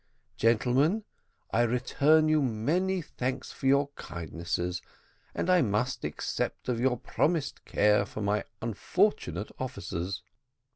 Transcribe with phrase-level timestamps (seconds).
[0.35, 1.03] Gentlemen,
[1.51, 4.81] I return you many thanks for your kindness,
[5.35, 10.23] and I must accept of your promised care for my unfortunate officers.